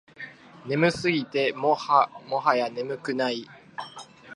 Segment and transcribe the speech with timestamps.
[0.65, 3.47] 眠すぎてもはや眠くない